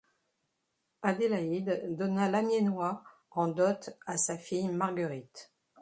[1.03, 5.53] Adélaïde donna l'Amiénois en dot à sa fille Marguerite.